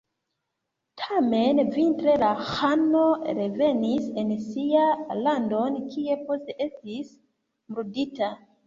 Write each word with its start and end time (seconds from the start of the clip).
Tamen 1.01 1.61
vintre 1.75 2.15
la 2.23 2.31
ĥano 2.49 3.03
revenis 3.41 4.09
en 4.23 4.35
sian 4.49 5.07
landon, 5.29 5.81
kie 5.95 6.21
poste 6.27 6.61
estis 6.71 7.17
murdita. 7.75 8.39